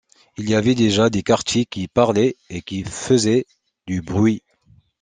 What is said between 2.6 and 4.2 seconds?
qui faisaient du